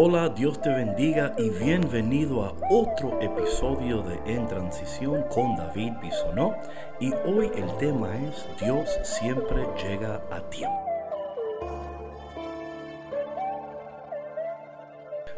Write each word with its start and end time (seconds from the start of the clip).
Hola, 0.00 0.28
Dios 0.28 0.62
te 0.62 0.68
bendiga 0.68 1.32
y 1.36 1.50
bienvenido 1.50 2.44
a 2.44 2.54
otro 2.70 3.20
episodio 3.20 4.00
de 4.00 4.32
En 4.32 4.46
Transición 4.46 5.24
con 5.24 5.56
David 5.56 5.94
Bisonó. 6.00 6.54
Y 7.00 7.12
hoy 7.26 7.50
el 7.56 7.76
tema 7.78 8.16
es 8.16 8.46
Dios 8.62 8.88
siempre 9.02 9.66
llega 9.82 10.22
a 10.30 10.40
tiempo. 10.50 10.86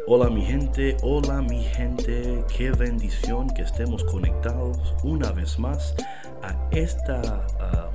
Hola 0.07 0.29
mi 0.29 0.45
gente, 0.45 0.99
hola 1.03 1.41
mi 1.41 1.63
gente, 1.63 2.45
qué 2.55 2.71
bendición 2.71 3.49
que 3.49 3.63
estemos 3.63 4.05
conectados 4.05 4.95
una 5.03 5.33
vez 5.33 5.59
más 5.59 5.95
a 6.43 6.55
esta 6.71 7.47
ah, 7.59 7.89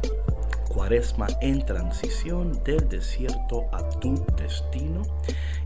cuaresma 0.76 1.28
en 1.40 1.66
transición 1.66 2.62
del 2.66 2.90
desierto 2.90 3.64
a 3.72 3.90
tu 4.02 4.14
destino 4.36 5.04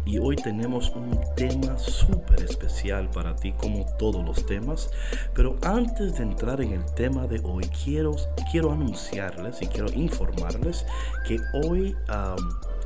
y 0.06 0.20
hoy 0.20 0.36
tenemos 0.36 0.92
un 0.92 1.20
tema 1.36 1.78
súper 1.80 2.44
especial 2.44 3.10
para 3.10 3.36
ti 3.36 3.54
como 3.54 3.86
todos 3.98 4.24
los 4.24 4.46
temas. 4.46 4.92
Pero 5.34 5.58
antes 5.64 6.18
de 6.18 6.24
entrar 6.24 6.62
en 6.62 6.74
el 6.74 6.86
tema 6.94 7.26
de 7.26 7.42
hoy, 7.44 7.64
quiero, 7.84 8.16
quiero 8.52 8.72
anunciarles 8.72 9.62
y 9.62 9.68
quiero 9.68 9.92
informarles 9.94 10.86
que 11.28 11.40
hoy 11.54 11.96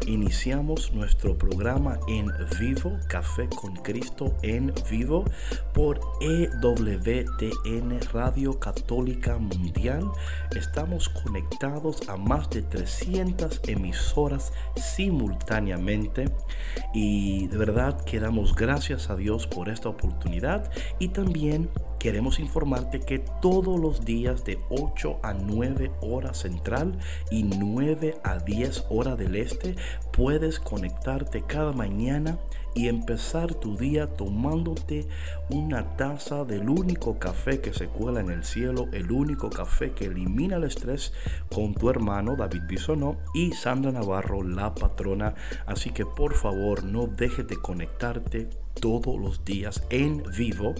iniciamos 0.07 0.91
nuestro 0.93 1.37
programa 1.37 1.97
en 2.07 2.31
vivo, 2.59 2.97
Café 3.07 3.47
con 3.49 3.75
Cristo 3.77 4.35
en 4.41 4.73
vivo, 4.89 5.23
por 5.73 5.99
EWTN 6.21 7.99
Radio 8.11 8.59
Católica 8.59 9.37
Mundial. 9.37 10.09
Estamos 10.55 11.09
conectados 11.09 12.09
a 12.09 12.12
más 12.17 12.49
de 12.49 12.61
300 12.61 13.61
emisoras 13.67 14.53
simultáneamente. 14.75 16.25
Y 16.93 17.47
de 17.47 17.57
verdad 17.57 18.03
que 18.03 18.19
damos 18.19 18.55
gracias 18.55 19.09
a 19.09 19.15
Dios 19.15 19.47
por 19.47 19.69
esta 19.69 19.89
oportunidad 19.89 20.71
y 20.99 21.09
también 21.09 21.69
queremos 22.03 22.39
informarte 22.39 22.99
que 22.99 23.19
todos 23.19 23.79
los 23.79 24.03
días 24.03 24.43
de 24.43 24.59
8 24.69 25.21
a 25.23 25.31
9 25.31 25.89
horas 26.01 26.37
central 26.37 26.99
y 27.31 27.43
9 27.43 28.17
a 28.25 28.39
10 28.39 28.87
horas 28.89 29.17
del 29.17 29.37
este 29.37 29.77
puedes 30.11 30.59
conectarte 30.59 31.43
cada 31.43 31.71
mañana 31.71 32.39
y 32.75 32.89
empezar 32.89 33.53
tu 33.53 33.77
día 33.77 34.07
tomándote 34.07 35.07
una 35.49 35.95
taza 35.95 36.43
del 36.43 36.67
único 36.67 37.19
café 37.19 37.61
que 37.61 37.73
se 37.73 37.87
cuela 37.87 38.19
en 38.19 38.31
el 38.31 38.43
cielo, 38.43 38.89
el 38.91 39.09
único 39.09 39.49
café 39.49 39.93
que 39.93 40.07
elimina 40.07 40.57
el 40.57 40.65
estrés 40.65 41.13
con 41.55 41.73
tu 41.73 41.89
hermano 41.89 42.35
David 42.35 42.63
Bisonó 42.67 43.15
y 43.33 43.53
Sandra 43.53 43.93
Navarro, 43.93 44.43
la 44.43 44.75
patrona. 44.75 45.35
Así 45.67 45.91
que 45.91 46.05
por 46.05 46.33
favor 46.33 46.83
no 46.83 47.07
dejes 47.07 47.47
de 47.47 47.55
conectarte 47.55 48.49
todos 48.79 49.19
los 49.19 49.45
días 49.45 49.83
en 49.89 50.23
vivo, 50.37 50.75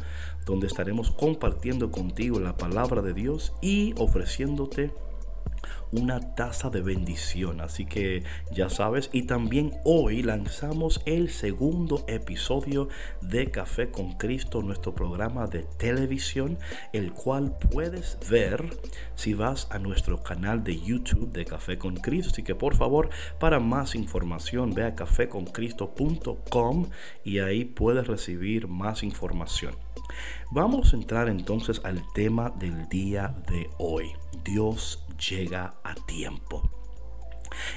donde 0.45 0.67
estaremos 0.67 1.11
compartiendo 1.11 1.91
contigo 1.91 2.39
la 2.39 2.57
palabra 2.57 3.01
de 3.01 3.13
Dios 3.13 3.53
y 3.61 3.93
ofreciéndote 3.97 4.91
una 5.93 6.35
taza 6.35 6.69
de 6.69 6.81
bendición. 6.81 7.61
Así 7.61 7.85
que 7.85 8.23
ya 8.51 8.69
sabes, 8.69 9.09
y 9.13 9.23
también 9.23 9.73
hoy 9.85 10.23
lanzamos 10.23 11.01
el 11.05 11.29
segundo 11.29 12.03
episodio 12.07 12.89
de 13.21 13.51
Café 13.51 13.89
con 13.91 14.13
Cristo, 14.13 14.61
nuestro 14.61 14.93
programa 14.95 15.47
de 15.47 15.63
televisión, 15.77 16.57
el 16.91 17.13
cual 17.13 17.55
puedes 17.71 18.17
ver 18.29 18.65
si 19.15 19.33
vas 19.33 19.67
a 19.71 19.79
nuestro 19.79 20.21
canal 20.23 20.63
de 20.63 20.79
YouTube 20.79 21.31
de 21.31 21.45
Café 21.45 21.77
con 21.77 21.95
Cristo. 21.95 22.31
Así 22.31 22.43
que 22.43 22.55
por 22.55 22.75
favor, 22.75 23.09
para 23.39 23.59
más 23.59 23.95
información, 23.95 24.73
ve 24.73 24.85
a 24.85 24.95
caféconcristo.com 24.95 26.89
y 27.23 27.39
ahí 27.39 27.65
puedes 27.65 28.07
recibir 28.07 28.67
más 28.67 29.03
información. 29.03 29.75
Vamos 30.51 30.93
a 30.93 30.97
entrar 30.97 31.29
entonces 31.29 31.81
al 31.83 32.01
tema 32.13 32.49
del 32.51 32.87
día 32.89 33.35
de 33.47 33.69
hoy. 33.77 34.22
Dios 34.43 35.05
llega 35.29 35.75
a 35.83 35.95
tiempo. 35.95 36.69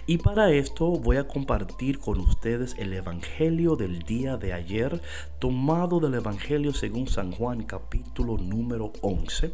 Y 0.06 0.19
para 0.19 0.50
esto 0.50 0.87
voy 0.87 1.19
a 1.19 1.28
compartir 1.28 1.99
con 1.99 2.21
ustedes 2.21 2.75
el 2.78 2.93
Evangelio 2.93 3.77
del 3.77 4.00
día 4.03 4.37
de 4.37 4.53
ayer, 4.53 5.00
tomado 5.38 6.00
del 6.00 6.15
Evangelio 6.15 6.72
según 6.72 7.09
San 7.09 7.32
Juan 7.32 7.62
capítulo 7.62 8.38
número 8.38 8.93
11. 9.03 9.53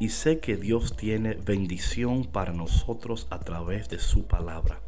Y 0.00 0.10
sé 0.10 0.38
que 0.40 0.56
Dios 0.56 0.96
tiene 0.96 1.34
bendición 1.34 2.24
para 2.24 2.52
nosotros 2.52 3.26
a 3.30 3.40
través 3.40 3.88
de 3.88 3.98
su 3.98 4.26
palabra. 4.26 4.80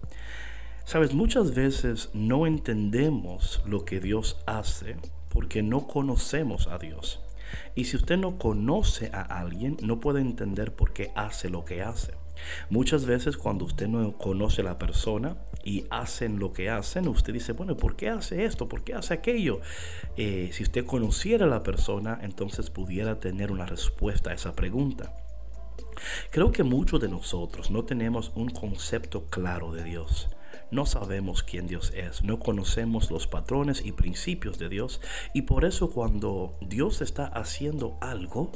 Sabes, 0.85 1.15
muchas 1.15 1.55
veces 1.55 2.11
no 2.15 2.47
entendemos 2.47 3.63
lo 3.67 3.85
que 3.85 4.01
Dios 4.01 4.39
hace 4.47 4.97
porque 5.31 5.63
no 5.63 5.87
conocemos 5.87 6.67
a 6.67 6.79
Dios. 6.79 7.21
Y 7.75 7.85
si 7.85 7.97
usted 7.97 8.17
no 8.17 8.39
conoce 8.39 9.11
a 9.13 9.23
alguien, 9.23 9.77
no 9.83 10.01
puede 10.01 10.21
entender 10.21 10.75
por 10.75 10.93
qué 10.93 11.13
hace 11.15 11.51
lo 11.51 11.65
que 11.65 11.83
hace. 11.83 12.15
Muchas 12.71 13.05
veces 13.05 13.37
cuando 13.37 13.65
usted 13.65 13.89
no 13.89 14.17
conoce 14.17 14.63
a 14.63 14.65
la 14.65 14.79
persona 14.79 15.37
y 15.65 15.85
hacen 15.91 16.39
lo 16.39 16.53
que 16.53 16.71
hacen, 16.71 17.09
usted 17.09 17.33
dice, 17.33 17.53
bueno, 17.53 17.77
¿por 17.77 17.97
qué 17.97 18.09
hace 18.09 18.45
esto? 18.45 18.69
¿Por 18.69 18.83
qué 18.83 18.95
hace 18.95 19.15
aquello? 19.15 19.61
Eh, 20.17 20.51
si 20.53 20.63
usted 20.63 20.87
conociera 20.87 21.47
a 21.47 21.49
la 21.49 21.63
persona, 21.63 22.19
entonces 22.23 22.71
pudiera 22.71 23.21
tener 23.21 23.53
una 23.53 23.67
respuesta 23.67 24.31
a 24.31 24.35
esa 24.35 24.55
pregunta. 24.55 25.15
Creo 26.31 26.51
que 26.53 26.63
muchos 26.63 27.01
de 27.01 27.09
nosotros 27.09 27.71
no 27.71 27.85
tenemos 27.85 28.33
un 28.35 28.49
concepto 28.49 29.27
claro 29.27 29.73
de 29.73 29.85
Dios. 29.85 30.29
No 30.71 30.87
sabemos 30.87 31.43
quién 31.43 31.67
Dios 31.67 31.93
es, 31.97 32.23
no 32.23 32.39
conocemos 32.39 33.11
los 33.11 33.27
patrones 33.27 33.85
y 33.85 33.93
principios 33.93 34.59
de 34.59 34.69
Dios 34.69 35.01
y 35.35 35.43
por 35.43 35.65
eso 35.65 35.91
cuando 35.91 36.57
Dios 36.61 37.01
está 37.01 37.27
haciendo 37.27 37.99
algo, 38.01 38.53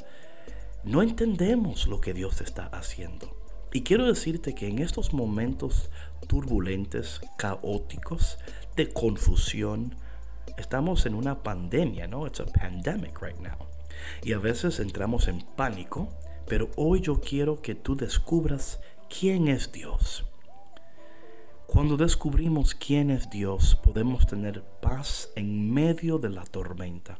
no 0.85 1.03
entendemos 1.03 1.89
lo 1.89 2.01
que 2.01 2.15
Dios 2.15 2.41
está 2.41 2.67
haciendo. 2.67 3.37
Y 3.73 3.83
quiero 3.83 4.07
decirte 4.07 4.55
que 4.55 4.69
en 4.69 4.79
estos 4.79 5.13
momentos 5.13 5.91
turbulentes, 6.29 7.21
caóticos, 7.37 8.39
de 8.77 8.93
confusión, 8.93 9.97
estamos 10.57 11.07
en 11.07 11.15
una 11.15 11.43
pandemia, 11.43 12.07
¿no? 12.07 12.27
It's 12.27 12.39
a 12.39 12.47
pandemic 12.47 13.21
right 13.21 13.39
now. 13.41 13.67
Y 14.23 14.33
a 14.33 14.39
veces 14.39 14.79
entramos 14.79 15.27
en 15.27 15.41
pánico, 15.57 16.09
pero 16.47 16.71
hoy 16.77 17.01
yo 17.01 17.21
quiero 17.21 17.63
que 17.63 17.75
tú 17.75 17.97
descubras 17.97 18.81
quién 19.09 19.49
es 19.49 19.73
Dios. 19.73 20.25
Cuando 21.75 21.97
descubrimos 21.97 22.77
quién 22.77 23.11
es 23.11 23.31
Dios, 23.31 23.75
podemos 23.75 24.29
tener 24.29 24.63
paz 24.81 25.33
en 25.35 25.75
medio 25.75 26.19
de 26.19 26.31
la 26.31 26.45
tormenta. 26.45 27.19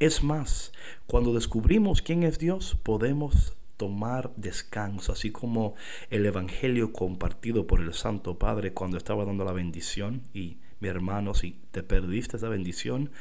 Es 0.00 0.24
más, 0.24 0.72
cuando 1.06 1.32
descubrimos 1.32 2.02
quién 2.02 2.24
es 2.24 2.40
Dios, 2.40 2.76
podemos 2.82 3.56
tomar 3.76 4.32
descanso, 4.34 5.12
así 5.12 5.30
como 5.30 5.76
el 6.10 6.26
Evangelio 6.26 6.92
compartido 6.92 7.68
por 7.68 7.80
el 7.80 7.94
Santo 7.94 8.36
Padre 8.36 8.72
cuando 8.72 8.96
estaba 8.96 9.24
dando 9.24 9.44
la 9.44 9.52
bendición. 9.52 10.22
Y 10.34 10.58
mi 10.80 10.88
hermano, 10.88 11.32
si 11.32 11.60
te 11.70 11.84
perdiste 11.84 12.36
esa 12.36 12.48
bendición, 12.48 13.12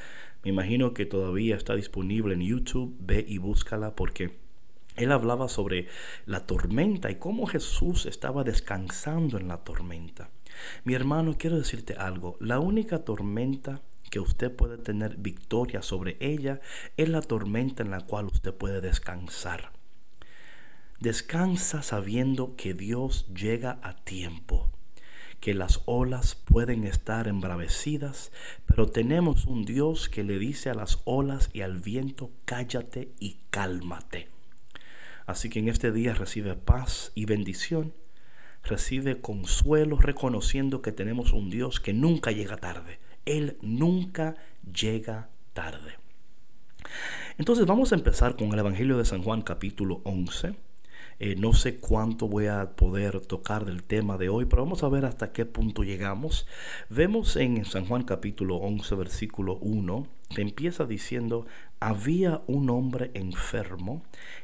me 0.43 0.49
imagino 0.49 0.95
que 0.95 1.05
todavía 1.05 1.55
está 1.55 1.75
disponible 1.75 2.33
en 2.33 2.41
YouTube, 2.41 2.97
ve 2.99 3.23
y 3.27 3.37
búscala 3.37 3.95
porque 3.95 4.39
él 4.95 5.11
hablaba 5.11 5.49
sobre 5.49 5.87
la 6.25 6.47
tormenta 6.47 7.11
y 7.11 7.15
cómo 7.15 7.45
Jesús 7.45 8.07
estaba 8.07 8.43
descansando 8.43 9.37
en 9.37 9.47
la 9.47 9.57
tormenta. 9.57 10.31
Mi 10.83 10.93
hermano, 10.93 11.35
quiero 11.37 11.57
decirte 11.57 11.93
algo. 11.95 12.37
La 12.39 12.59
única 12.59 12.99
tormenta 13.03 13.81
que 14.09 14.19
usted 14.19 14.55
puede 14.55 14.77
tener 14.77 15.17
victoria 15.17 15.81
sobre 15.81 16.17
ella 16.19 16.61
es 16.97 17.09
la 17.09 17.21
tormenta 17.21 17.81
en 17.81 17.89
la 17.89 18.01
cual 18.01 18.27
usted 18.27 18.53
puede 18.53 18.79
descansar. 18.79 19.71
Descansa 20.99 21.81
sabiendo 21.81 22.55
que 22.55 22.73
Dios 22.73 23.25
llega 23.33 23.79
a 23.81 23.95
tiempo, 23.95 24.69
que 25.39 25.53
las 25.53 25.81
olas 25.85 26.35
pueden 26.35 26.83
estar 26.83 27.27
embravecidas, 27.27 28.31
pero 28.67 28.87
tenemos 28.87 29.45
un 29.45 29.65
Dios 29.65 30.09
que 30.09 30.23
le 30.23 30.37
dice 30.37 30.69
a 30.69 30.75
las 30.75 30.99
olas 31.05 31.49
y 31.51 31.61
al 31.61 31.79
viento, 31.79 32.29
cállate 32.45 33.11
y 33.19 33.39
cálmate. 33.49 34.29
Así 35.25 35.49
que 35.49 35.59
en 35.59 35.69
este 35.69 35.91
día 35.91 36.13
recibe 36.13 36.55
paz 36.55 37.11
y 37.15 37.25
bendición 37.25 37.93
recibe 38.63 39.19
consuelo 39.19 39.97
reconociendo 39.97 40.81
que 40.81 40.91
tenemos 40.91 41.33
un 41.33 41.49
Dios 41.49 41.79
que 41.79 41.93
nunca 41.93 42.31
llega 42.31 42.57
tarde. 42.57 42.99
Él 43.25 43.57
nunca 43.61 44.35
llega 44.71 45.29
tarde. 45.53 45.97
Entonces 47.37 47.65
vamos 47.65 47.91
a 47.91 47.95
empezar 47.95 48.35
con 48.35 48.51
el 48.53 48.59
Evangelio 48.59 48.97
de 48.97 49.05
San 49.05 49.23
Juan 49.23 49.41
capítulo 49.41 50.01
11. 50.03 50.55
Eh, 51.19 51.35
no 51.35 51.53
sé 51.53 51.77
cuánto 51.77 52.27
voy 52.27 52.47
a 52.47 52.75
poder 52.75 53.21
tocar 53.21 53.65
del 53.65 53.83
tema 53.83 54.17
de 54.17 54.29
hoy, 54.29 54.45
pero 54.45 54.63
vamos 54.63 54.83
a 54.83 54.89
ver 54.89 55.05
hasta 55.05 55.31
qué 55.31 55.45
punto 55.45 55.83
llegamos. 55.83 56.47
Vemos 56.89 57.35
en 57.35 57.63
San 57.65 57.85
Juan 57.85 58.03
capítulo 58.03 58.57
11 58.57 58.95
versículo 58.95 59.57
1 59.57 60.07
empieza 60.41 60.85
diciendo, 60.85 61.45
había 61.79 62.41
un 62.47 62.69
hombre 62.69 63.11
enfermo 63.13 64.03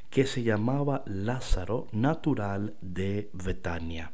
que 0.09 0.25
se 0.25 0.43
llamaba 0.43 1.03
Lázaro, 1.05 1.87
natural 1.91 2.75
de 2.81 3.29
Betania. 3.33 4.11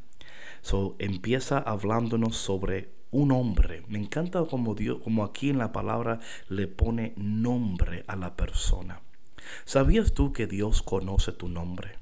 So, 0.61 0.95
empieza 0.99 1.59
hablándonos 1.59 2.37
sobre 2.37 2.89
un 3.11 3.31
hombre. 3.31 3.83
Me 3.87 3.99
encanta 3.99 4.43
como 4.45 4.75
Dios, 4.75 4.99
como 5.03 5.23
aquí 5.23 5.49
en 5.49 5.57
la 5.57 5.71
palabra 5.71 6.19
le 6.49 6.67
pone 6.67 7.13
nombre 7.17 8.03
a 8.07 8.15
la 8.15 8.35
persona. 8.35 9.01
¿Sabías 9.63 10.13
tú 10.13 10.33
que 10.33 10.47
Dios 10.47 10.81
conoce 10.81 11.31
tu 11.31 11.47
nombre? 11.47 11.99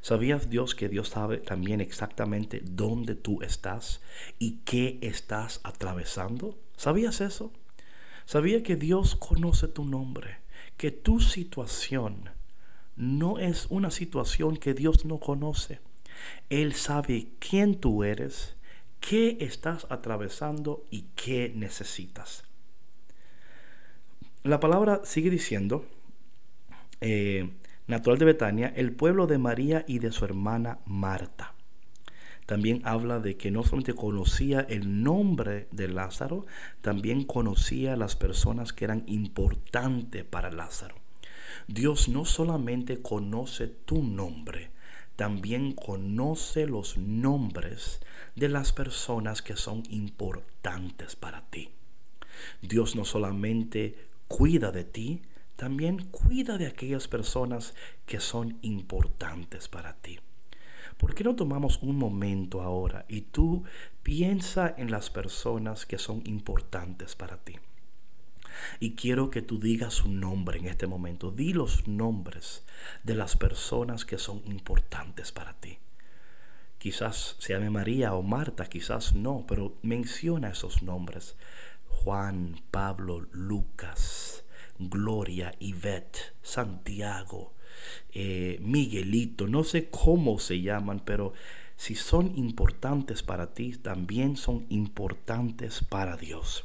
¿Sabías 0.00 0.50
Dios 0.50 0.74
que 0.74 0.90
Dios 0.90 1.08
sabe 1.08 1.38
también 1.38 1.80
exactamente 1.80 2.60
dónde 2.62 3.14
tú 3.14 3.40
estás 3.42 4.02
y 4.38 4.58
qué 4.66 4.98
estás 5.00 5.60
atravesando? 5.64 6.58
¿Sabías 6.76 7.22
eso? 7.22 7.52
¿Sabía 8.26 8.62
que 8.62 8.76
Dios 8.76 9.16
conoce 9.16 9.68
tu 9.68 9.84
nombre? 9.84 10.38
Que 10.76 10.90
tu 10.90 11.20
situación 11.20 12.30
no 12.96 13.38
es 13.38 13.66
una 13.70 13.90
situación 13.90 14.56
que 14.56 14.74
Dios 14.74 15.04
no 15.04 15.18
conoce. 15.18 15.80
Él 16.48 16.74
sabe 16.74 17.28
quién 17.38 17.74
tú 17.74 18.04
eres, 18.04 18.56
qué 19.00 19.36
estás 19.40 19.86
atravesando 19.90 20.86
y 20.90 21.06
qué 21.16 21.52
necesitas. 21.54 22.44
La 24.42 24.60
palabra 24.60 25.00
sigue 25.04 25.30
diciendo, 25.30 25.86
eh, 27.00 27.50
natural 27.86 28.18
de 28.18 28.24
Betania, 28.26 28.72
el 28.76 28.92
pueblo 28.92 29.26
de 29.26 29.38
María 29.38 29.84
y 29.86 29.98
de 29.98 30.12
su 30.12 30.24
hermana 30.24 30.78
Marta. 30.86 31.54
También 32.46 32.82
habla 32.84 33.20
de 33.20 33.36
que 33.36 33.50
no 33.50 33.62
solamente 33.62 33.94
conocía 33.94 34.60
el 34.60 35.02
nombre 35.02 35.66
de 35.70 35.88
Lázaro, 35.88 36.44
también 36.82 37.24
conocía 37.24 37.96
las 37.96 38.16
personas 38.16 38.72
que 38.72 38.84
eran 38.84 39.04
importantes 39.06 40.24
para 40.24 40.50
Lázaro. 40.50 40.96
Dios 41.68 42.08
no 42.08 42.24
solamente 42.24 43.00
conoce 43.00 43.68
tu 43.68 44.02
nombre, 44.02 44.70
también 45.16 45.72
conoce 45.72 46.66
los 46.66 46.98
nombres 46.98 48.00
de 48.36 48.48
las 48.48 48.72
personas 48.72 49.40
que 49.40 49.56
son 49.56 49.82
importantes 49.88 51.16
para 51.16 51.48
ti. 51.48 51.70
Dios 52.60 52.96
no 52.96 53.04
solamente 53.04 54.08
cuida 54.28 54.70
de 54.70 54.84
ti, 54.84 55.22
también 55.56 56.04
cuida 56.10 56.58
de 56.58 56.66
aquellas 56.66 57.08
personas 57.08 57.74
que 58.06 58.20
son 58.20 58.58
importantes 58.62 59.68
para 59.68 59.94
ti. 59.94 60.18
¿Por 60.96 61.14
qué 61.14 61.24
no 61.24 61.34
tomamos 61.34 61.82
un 61.82 61.96
momento 61.96 62.62
ahora 62.62 63.04
y 63.08 63.22
tú 63.22 63.64
piensa 64.02 64.74
en 64.76 64.90
las 64.90 65.10
personas 65.10 65.86
que 65.86 65.98
son 65.98 66.22
importantes 66.26 67.16
para 67.16 67.38
ti? 67.38 67.58
Y 68.78 68.94
quiero 68.94 69.30
que 69.30 69.42
tú 69.42 69.58
digas 69.58 69.94
su 69.94 70.08
nombre 70.08 70.58
en 70.58 70.66
este 70.66 70.86
momento. 70.86 71.30
Di 71.30 71.52
los 71.52 71.88
nombres 71.88 72.64
de 73.02 73.14
las 73.14 73.36
personas 73.36 74.04
que 74.04 74.18
son 74.18 74.42
importantes 74.46 75.32
para 75.32 75.54
ti. 75.54 75.78
Quizás 76.78 77.36
se 77.38 77.54
llame 77.54 77.70
María 77.70 78.14
o 78.14 78.22
Marta, 78.22 78.66
quizás 78.66 79.14
no, 79.14 79.44
pero 79.48 79.74
menciona 79.82 80.50
esos 80.50 80.82
nombres. 80.82 81.36
Juan, 81.88 82.60
Pablo, 82.70 83.26
Lucas, 83.32 84.44
Gloria, 84.78 85.54
Yvette, 85.58 86.34
Santiago, 86.42 87.54
eh, 88.12 88.58
Miguelito, 88.62 89.46
no 89.46 89.64
sé 89.64 89.88
cómo 89.90 90.38
se 90.38 90.60
llaman, 90.60 91.00
pero 91.04 91.32
si 91.76 91.94
son 91.94 92.36
importantes 92.36 93.22
para 93.22 93.54
ti, 93.54 93.72
también 93.72 94.36
son 94.36 94.66
importantes 94.68 95.82
para 95.82 96.16
Dios. 96.16 96.64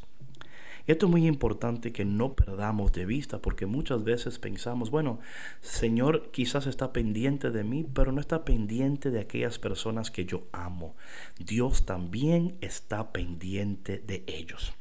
Esto 0.89 1.06
es 1.06 1.11
muy 1.11 1.27
importante 1.27 1.91
que 1.91 2.03
no 2.03 2.33
perdamos 2.33 2.91
de 2.94 3.06
vista 3.06 3.39
porque 3.39 3.67
muchas 3.67 4.03
veces 4.03 4.39
pensamos, 4.39 4.89
bueno, 4.89 5.19
Señor 5.61 6.31
quizás 6.31 6.65
está 6.65 6.91
pendiente 6.91 7.51
de 7.51 7.63
mí, 7.63 7.85
pero 7.94 8.11
no 8.11 8.19
está 8.19 8.44
pendiente 8.44 9.11
de 9.11 9.19
aquellas 9.19 9.59
personas 9.59 10.09
que 10.09 10.25
yo 10.25 10.47
amo. 10.51 10.95
Dios 11.38 11.85
también 11.85 12.57
está 12.61 13.11
pendiente 13.11 14.00
de 14.00 14.23
ellos. 14.25 14.73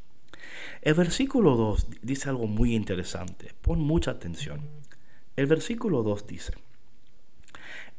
El 0.80 0.94
versículo 0.94 1.56
2 1.56 1.88
dice 2.00 2.30
algo 2.30 2.46
muy 2.46 2.75
interesante. 2.75 3.52
Pon 3.60 3.80
mucha 3.80 4.12
atención. 4.12 4.62
El 5.38 5.46
versículo 5.46 6.02
2 6.02 6.26
dice, 6.26 6.52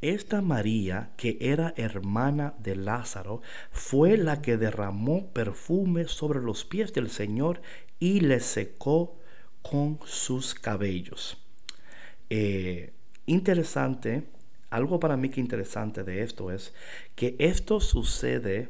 esta 0.01 0.41
María, 0.41 1.12
que 1.15 1.38
era 1.39 1.74
hermana 1.77 2.53
de 2.59 2.75
Lázaro, 2.75 3.41
fue 3.71 4.18
la 4.18 4.41
que 4.41 4.57
derramó 4.57 5.30
perfume 5.31 6.09
sobre 6.09 6.41
los 6.41 6.65
pies 6.65 6.91
del 6.91 7.09
Señor 7.09 7.62
y 7.97 8.19
le 8.19 8.41
secó 8.41 9.15
con 9.62 10.00
sus 10.03 10.53
cabellos. 10.53 11.38
Eh, 12.30 12.91
interesante, 13.25 14.25
algo 14.69 15.00
para 15.00 15.15
mí 15.15 15.30
que 15.30 15.39
interesante 15.39 16.03
de 16.03 16.24
esto 16.24 16.51
es 16.51 16.74
que 17.15 17.38
esto 17.39 17.80
sucede 17.80 18.68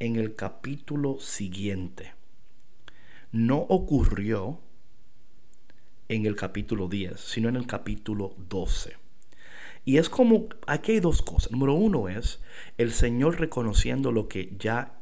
en 0.00 0.16
el 0.16 0.34
capítulo 0.34 1.20
siguiente. 1.20 2.14
No 3.30 3.58
ocurrió 3.58 4.58
en 6.08 6.26
el 6.26 6.36
capítulo 6.36 6.88
10, 6.88 7.20
sino 7.20 7.48
en 7.48 7.56
el 7.56 7.66
capítulo 7.66 8.34
12. 8.48 8.96
Y 9.84 9.98
es 9.98 10.08
como, 10.08 10.48
aquí 10.66 10.92
hay 10.92 11.00
dos 11.00 11.22
cosas. 11.22 11.50
Número 11.50 11.74
uno 11.74 12.08
es 12.08 12.40
el 12.76 12.92
Señor 12.92 13.40
reconociendo 13.40 14.12
lo 14.12 14.28
que 14.28 14.54
ya 14.58 15.00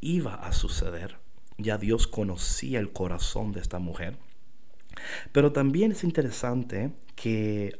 iba 0.00 0.34
a 0.34 0.52
suceder. 0.52 1.16
Ya 1.58 1.78
Dios 1.78 2.06
conocía 2.06 2.78
el 2.78 2.92
corazón 2.92 3.52
de 3.52 3.60
esta 3.60 3.78
mujer. 3.78 4.16
Pero 5.32 5.52
también 5.52 5.92
es 5.92 6.04
interesante 6.04 6.92
que 7.16 7.76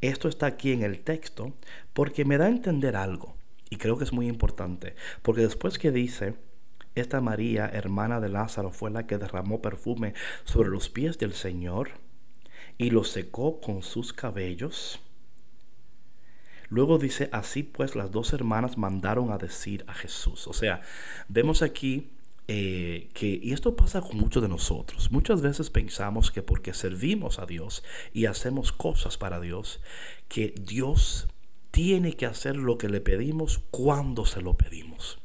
esto 0.00 0.28
está 0.28 0.46
aquí 0.46 0.72
en 0.72 0.82
el 0.82 1.00
texto 1.00 1.52
porque 1.92 2.24
me 2.24 2.38
da 2.38 2.46
a 2.46 2.50
entender 2.50 2.96
algo. 2.96 3.36
Y 3.70 3.76
creo 3.76 3.98
que 3.98 4.04
es 4.04 4.12
muy 4.12 4.28
importante. 4.28 4.94
Porque 5.22 5.42
después 5.42 5.78
que 5.78 5.90
dice, 5.90 6.34
esta 6.94 7.20
María, 7.20 7.66
hermana 7.66 8.20
de 8.20 8.28
Lázaro, 8.28 8.70
fue 8.70 8.90
la 8.90 9.06
que 9.06 9.18
derramó 9.18 9.62
perfume 9.62 10.14
sobre 10.44 10.70
los 10.70 10.88
pies 10.88 11.18
del 11.18 11.32
Señor 11.32 11.90
y 12.78 12.90
lo 12.90 13.04
secó 13.04 13.60
con 13.60 13.82
sus 13.82 14.12
cabellos. 14.12 15.00
Luego 16.68 16.98
dice, 16.98 17.28
así 17.32 17.62
pues 17.62 17.94
las 17.96 18.10
dos 18.10 18.32
hermanas 18.32 18.78
mandaron 18.78 19.30
a 19.30 19.38
decir 19.38 19.84
a 19.88 19.94
Jesús. 19.94 20.46
O 20.48 20.52
sea, 20.52 20.80
vemos 21.28 21.62
aquí 21.62 22.10
eh, 22.48 23.08
que, 23.14 23.38
y 23.42 23.52
esto 23.52 23.76
pasa 23.76 24.00
con 24.00 24.18
muchos 24.18 24.42
de 24.42 24.48
nosotros, 24.48 25.12
muchas 25.12 25.42
veces 25.42 25.70
pensamos 25.70 26.32
que 26.32 26.42
porque 26.42 26.74
servimos 26.74 27.38
a 27.38 27.46
Dios 27.46 27.84
y 28.12 28.26
hacemos 28.26 28.72
cosas 28.72 29.16
para 29.16 29.40
Dios, 29.40 29.80
que 30.28 30.52
Dios 30.60 31.28
tiene 31.70 32.14
que 32.14 32.26
hacer 32.26 32.56
lo 32.56 32.78
que 32.78 32.88
le 32.88 33.00
pedimos 33.00 33.60
cuando 33.70 34.26
se 34.26 34.42
lo 34.42 34.54
pedimos. 34.54 35.21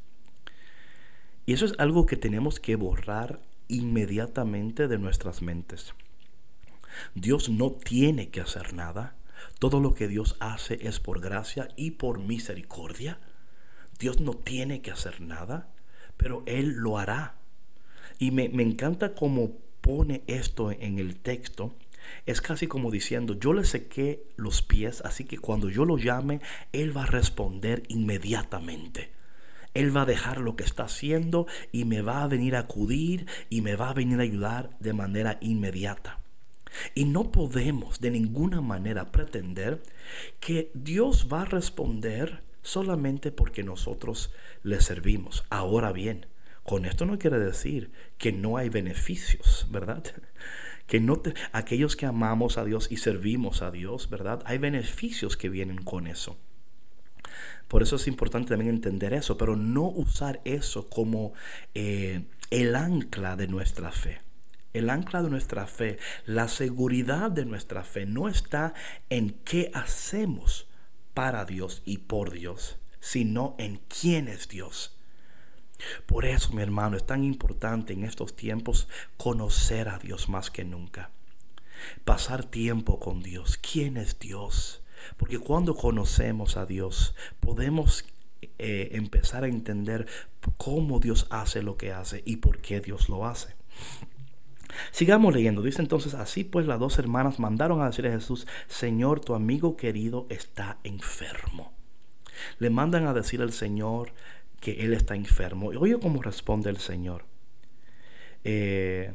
Y 1.48 1.54
eso 1.54 1.66
es 1.66 1.74
algo 1.80 2.06
que 2.06 2.18
tenemos 2.18 2.60
que 2.60 2.76
borrar 2.76 3.42
inmediatamente 3.68 4.88
de 4.88 5.00
nuestras 5.00 5.42
mentes. 5.42 5.96
Dios 7.16 7.50
no 7.50 7.72
tiene 7.72 8.30
que 8.30 8.42
hacer 8.42 8.76
nada. 8.76 9.16
Todo 9.58 9.80
lo 9.80 9.96
que 9.96 10.08
Dios 10.08 10.36
hace 10.40 10.88
es 10.88 11.00
por 11.00 11.20
gracia 11.20 11.70
y 11.76 11.92
por 11.92 12.20
misericordia. 12.20 13.20
Dios 13.98 14.20
no 14.20 14.36
tiene 14.36 14.84
que 14.84 14.92
hacer 14.92 15.22
nada 15.22 15.72
pero 16.18 16.44
Él 16.46 16.74
lo 16.74 16.98
hará. 16.98 17.36
Y 18.20 18.32
me, 18.32 18.46
encanta 18.46 19.14
cómo 19.14 19.58
pone 19.82 20.24
esto 20.28 20.72
en 20.72 20.98
el 20.98 21.18
texto. 21.18 21.76
Es 22.26 22.42
casi 22.42 22.68
como 22.68 22.90
diciendo, 22.90 23.38
yo 23.40 23.54
le 23.54 23.64
sequé 23.64 24.24
los 24.36 24.62
pies, 24.62 25.02
así 25.02 25.24
que 25.26 25.38
cuando 25.38 25.70
yo 25.70 25.86
lo 25.86 25.98
llame, 25.98 26.42
Él 26.74 26.96
va 26.96 27.04
a 27.04 27.08
responder 27.08 27.84
inmediatamente. 27.88 29.12
Él 29.74 29.96
va 29.96 30.04
a 30.04 30.06
dejar 30.06 30.40
lo 30.40 30.56
que 30.56 30.64
está 30.64 30.84
haciendo 30.84 31.48
y 31.72 31.86
me 31.86 32.02
va 32.02 32.24
a 32.24 32.28
venir 32.28 32.56
a 32.56 32.60
acudir 32.60 33.28
y 33.50 33.62
me 33.62 33.76
va 33.76 33.90
a 33.90 33.94
venir 33.94 34.20
a 34.20 34.24
ayudar 34.24 34.70
de 34.80 34.94
manera 34.94 35.38
inmediata. 35.42 36.20
Y 36.96 37.06
no 37.06 37.32
podemos 37.32 38.00
de 38.00 38.12
ninguna 38.12 38.62
manera 38.62 39.12
pretender 39.12 39.82
que 40.40 40.72
Dios 40.74 41.28
va 41.32 41.44
a 41.44 41.46
responder 41.46 42.44
solamente 42.62 43.32
porque 43.32 43.64
nosotros 43.64 44.32
le 44.64 44.82
servimos. 44.82 45.46
Ahora 45.50 45.92
bien, 45.92 46.28
con 46.64 46.86
esto 46.86 47.06
no 47.06 47.18
quiere 47.18 47.40
decir 47.40 47.92
que 48.18 48.34
no 48.34 48.58
hay 48.58 48.70
beneficios, 48.70 49.68
¿verdad? 49.72 50.04
Que 50.88 51.02
no 51.02 51.22
aquellos 51.52 51.98
que 51.98 52.06
amamos 52.06 52.58
a 52.58 52.64
Dios 52.64 52.88
y 52.90 52.96
servimos 52.96 53.62
a 53.62 53.72
Dios, 53.72 54.10
¿verdad? 54.10 54.42
Hay 54.46 54.58
beneficios 54.58 55.36
que 55.36 55.50
vienen 55.50 55.84
con 55.84 56.08
eso. 56.08 56.38
Por 57.68 57.84
eso 57.84 57.98
es 57.98 58.08
importante 58.08 58.50
también 58.50 58.70
entender 58.70 59.14
eso, 59.14 59.38
pero 59.38 59.56
no 59.56 59.84
usar 59.84 60.42
eso 60.46 60.90
como 60.90 61.34
eh, 61.74 62.26
el 62.50 62.76
ancla 62.76 63.36
de 63.36 63.48
nuestra 63.48 63.92
fe. 63.92 64.22
El 64.74 64.90
ancla 64.90 65.24
de 65.24 65.30
nuestra 65.30 65.66
fe, 65.66 65.98
la 66.26 66.48
seguridad 66.48 67.32
de 67.32 67.46
nuestra 67.46 67.84
fe 67.84 68.06
no 68.06 68.30
está 68.30 68.74
en 69.10 69.32
qué 69.44 69.72
hacemos 69.74 70.68
para 71.14 71.46
Dios 71.46 71.82
y 71.84 72.00
por 72.00 72.32
Dios, 72.32 72.78
sino 73.00 73.56
en 73.58 73.80
quién 73.88 74.28
es 74.28 74.48
Dios. 74.48 74.98
Por 76.06 76.26
eso, 76.26 76.54
mi 76.54 76.62
hermano, 76.62 76.98
es 76.98 77.06
tan 77.06 77.24
importante 77.24 77.94
en 77.94 78.04
estos 78.04 78.36
tiempos 78.36 78.88
conocer 79.18 79.90
a 79.90 80.00
Dios 80.00 80.30
más 80.30 80.52
que 80.52 80.64
nunca. 80.64 81.12
Pasar 82.06 82.46
tiempo 82.46 83.00
con 83.00 83.22
Dios. 83.22 83.58
¿Quién 83.58 83.98
es 83.98 84.20
Dios? 84.20 84.82
Porque 85.16 85.40
cuando 85.40 85.76
conocemos 85.76 86.58
a 86.58 86.66
Dios, 86.66 87.16
podemos 87.40 88.06
eh, 88.60 88.90
empezar 88.94 89.44
a 89.44 89.48
entender 89.48 90.08
cómo 90.58 91.00
Dios 91.00 91.28
hace 91.30 91.62
lo 91.62 91.78
que 91.78 91.92
hace 91.92 92.22
y 92.26 92.38
por 92.38 92.60
qué 92.60 92.82
Dios 92.82 93.10
lo 93.10 93.26
hace. 93.26 93.56
Sigamos 94.92 95.34
leyendo. 95.34 95.62
Dice 95.62 95.82
entonces, 95.82 96.14
así 96.14 96.44
pues 96.44 96.66
las 96.66 96.80
dos 96.80 97.00
hermanas 97.00 97.40
mandaron 97.40 97.82
a 97.82 97.88
decir 97.88 98.08
a 98.08 98.12
Jesús, 98.12 98.48
Señor, 98.68 99.22
tu 99.22 99.34
amigo 99.34 99.78
querido 99.78 100.28
está 100.30 100.78
enfermo. 100.84 101.74
Le 102.60 102.70
mandan 102.70 103.08
a 103.08 103.14
decir 103.14 103.42
al 103.42 103.54
Señor 103.54 104.12
que 104.60 104.86
él 104.86 104.94
está 104.94 105.16
enfermo. 105.16 105.74
Y 105.74 105.78
oye 105.78 106.00
cómo 106.00 106.22
responde 106.22 106.70
el 106.70 106.78
Señor. 106.78 107.26
Eh, 108.44 109.14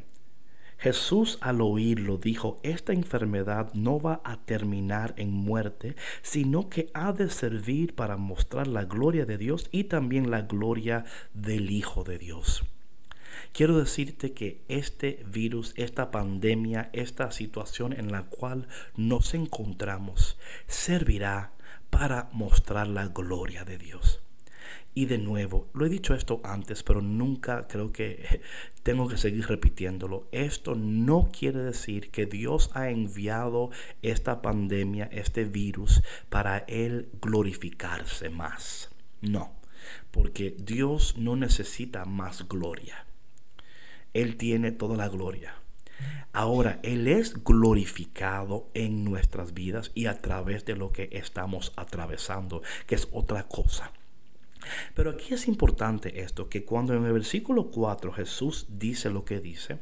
Jesús 0.83 1.37
al 1.39 1.61
oírlo 1.61 2.17
dijo, 2.17 2.59
esta 2.61 2.91
enfermedad 2.91 3.73
no 3.73 4.01
va 4.01 4.19
a 4.25 4.35
terminar 4.43 5.13
en 5.15 5.31
muerte, 5.31 5.95
sino 6.21 6.67
que 6.67 6.89
ha 6.93 7.13
de 7.13 7.29
servir 7.29 7.95
para 7.95 8.17
mostrar 8.17 8.67
la 8.67 8.83
gloria 8.83 9.25
de 9.25 9.37
Dios 9.37 9.69
y 9.71 9.85
también 9.85 10.29
la 10.29 10.41
gloria 10.41 11.05
del 11.33 11.71
Hijo 11.71 12.03
de 12.03 12.17
Dios. 12.17 12.65
Quiero 13.53 13.77
decirte 13.77 14.33
que 14.33 14.59
este 14.67 15.23
virus, 15.25 15.73
esta 15.77 16.11
pandemia, 16.11 16.89
esta 16.91 17.31
situación 17.31 17.93
en 17.93 18.11
la 18.11 18.23
cual 18.23 18.67
nos 18.97 19.35
encontramos, 19.35 20.37
servirá 20.67 21.53
para 21.91 22.27
mostrar 22.33 22.89
la 22.89 23.07
gloria 23.07 23.63
de 23.63 23.77
Dios. 23.77 24.22
Y 24.95 25.05
de 25.05 25.17
nuevo, 25.17 25.67
lo 25.73 25.85
he 25.85 25.89
dicho 25.89 26.13
esto 26.13 26.39
antes, 26.43 26.83
pero 26.83 27.01
nunca 27.01 27.67
creo 27.67 27.91
que 27.91 28.41
tengo 28.83 29.07
que 29.07 29.17
seguir 29.17 29.47
repitiéndolo. 29.47 30.27
Esto 30.31 30.75
no 30.75 31.29
quiere 31.31 31.59
decir 31.59 32.11
que 32.11 32.25
Dios 32.25 32.69
ha 32.73 32.89
enviado 32.89 33.71
esta 34.01 34.41
pandemia, 34.41 35.09
este 35.11 35.45
virus, 35.45 36.03
para 36.29 36.59
Él 36.67 37.09
glorificarse 37.21 38.29
más. 38.29 38.89
No, 39.21 39.51
porque 40.11 40.55
Dios 40.59 41.15
no 41.17 41.35
necesita 41.35 42.05
más 42.05 42.47
gloria. 42.47 43.05
Él 44.13 44.37
tiene 44.37 44.71
toda 44.71 44.95
la 44.95 45.09
gloria. 45.09 45.55
Ahora, 46.33 46.79
Él 46.83 47.07
es 47.07 47.43
glorificado 47.43 48.69
en 48.73 49.03
nuestras 49.03 49.53
vidas 49.53 49.91
y 49.93 50.05
a 50.07 50.19
través 50.19 50.65
de 50.65 50.75
lo 50.75 50.91
que 50.91 51.09
estamos 51.11 51.73
atravesando, 51.75 52.61
que 52.85 52.95
es 52.95 53.07
otra 53.11 53.47
cosa. 53.47 53.91
Pero 54.95 55.11
aquí 55.11 55.33
es 55.33 55.47
importante 55.47 56.21
esto, 56.21 56.49
que 56.49 56.65
cuando 56.65 56.93
en 56.93 57.05
el 57.05 57.13
versículo 57.13 57.71
4 57.71 58.13
Jesús 58.13 58.67
dice 58.69 59.09
lo 59.09 59.25
que 59.25 59.39
dice, 59.39 59.79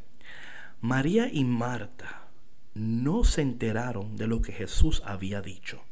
María 0.82 1.30
y 1.32 1.44
Marta 1.44 2.28
no 2.74 3.24
se 3.24 3.42
enteraron 3.42 4.16
de 4.16 4.28
lo 4.28 4.42
que 4.42 4.54
Jesús 4.54 5.02
había 5.06 5.42
dicho. 5.42 5.84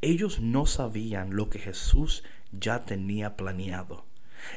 Ellos 0.00 0.40
no 0.40 0.66
sabían 0.66 1.34
lo 1.34 1.50
que 1.50 1.58
Jesús 1.58 2.22
ya 2.52 2.84
tenía 2.84 3.36
planeado. 3.36 4.04